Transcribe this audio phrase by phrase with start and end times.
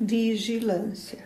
[0.00, 1.24] Vigilância.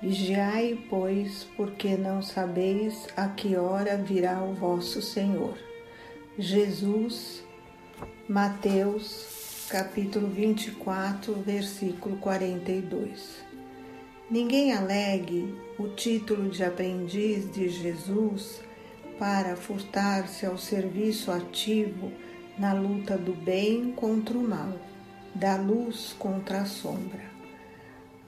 [0.00, 5.56] Vigiai, pois, porque não sabeis a que hora virá o vosso Senhor.
[6.36, 7.44] Jesus,
[8.28, 13.44] Mateus, capítulo 24, versículo 42.
[14.28, 18.60] Ninguém alegue o título de aprendiz de Jesus
[19.18, 22.10] para furtar-se ao serviço ativo
[22.58, 24.72] na luta do bem contra o mal
[25.34, 27.32] da luz contra a sombra.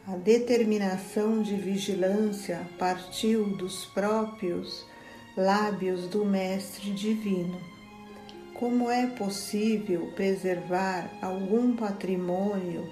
[0.06, 4.84] A determinação de vigilância partiu dos próprios
[5.36, 7.59] lábios do Mestre Divino.
[8.52, 12.88] Como é possível preservar algum patrimônio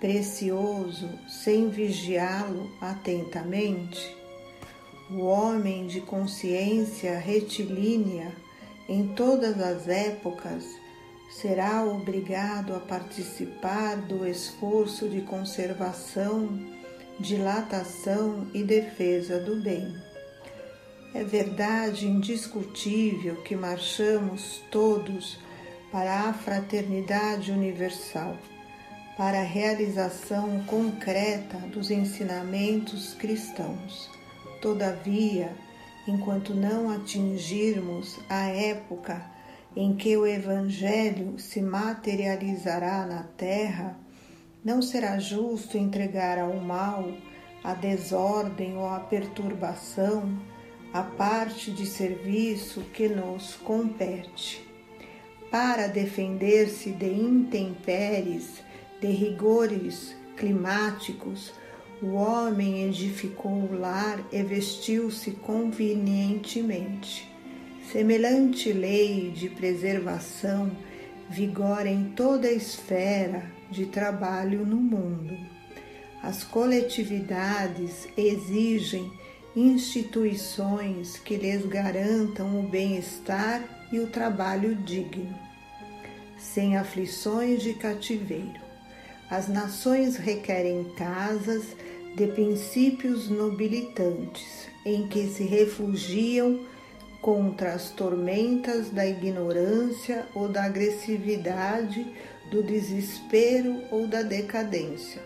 [0.00, 4.16] precioso sem vigiá-lo atentamente?
[5.10, 8.32] O homem de consciência retilínea
[8.88, 10.64] em todas as épocas
[11.28, 16.48] será obrigado a participar do esforço de conservação,
[17.20, 19.94] dilatação e defesa do bem.
[21.14, 25.38] É verdade indiscutível que marchamos todos
[25.90, 28.36] para a fraternidade universal,
[29.16, 34.10] para a realização concreta dos ensinamentos cristãos.
[34.60, 35.50] Todavia,
[36.06, 39.37] enquanto não atingirmos a época
[39.80, 43.96] em que o Evangelho se materializará na terra,
[44.64, 47.08] não será justo entregar ao mal,
[47.62, 50.36] à desordem ou à perturbação
[50.92, 54.68] a parte de serviço que nos compete.
[55.48, 58.60] Para defender-se de intempéries,
[59.00, 61.52] de rigores climáticos,
[62.02, 67.27] o homem edificou o lar e vestiu-se convenientemente.
[67.92, 70.70] Semelhante lei de preservação
[71.30, 75.34] vigora em toda a esfera de trabalho no mundo.
[76.22, 79.10] As coletividades exigem
[79.56, 85.34] instituições que lhes garantam o bem-estar e o trabalho digno,
[86.38, 88.60] sem aflições de cativeiro.
[89.30, 91.64] As nações requerem casas
[92.14, 96.66] de princípios nobilitantes, em que se refugiam
[97.20, 102.06] contra as tormentas da ignorância ou da agressividade,
[102.50, 105.20] do desespero ou da decadência.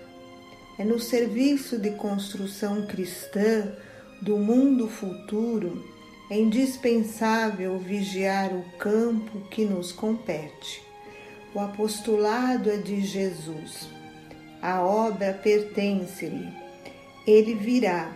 [0.78, 3.72] É no serviço de construção cristã
[4.20, 5.84] do mundo futuro
[6.30, 10.82] é indispensável vigiar o campo que nos compete.
[11.54, 13.90] O apostolado é de Jesus.
[14.62, 16.48] A obra pertence-lhe.
[17.26, 18.10] Ele virá,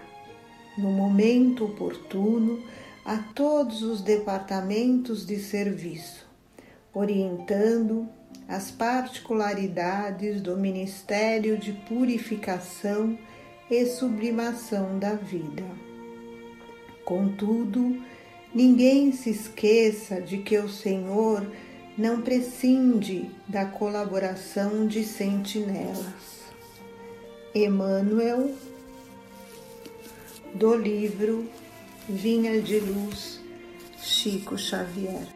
[0.79, 2.63] no momento oportuno,
[3.07, 6.27] a todos os departamentos de serviço,
[6.93, 8.09] orientando
[8.49, 13.17] as particularidades do Ministério de Purificação
[13.71, 15.63] e Sublimação da vida.
[17.05, 18.03] Contudo,
[18.53, 21.47] ninguém se esqueça de que o Senhor
[21.97, 26.43] não prescinde da colaboração de sentinelas.
[27.55, 28.51] Emmanuel,
[30.53, 31.49] do livro
[32.09, 33.41] Vinha de Luz,
[34.01, 35.27] Chico Xavier.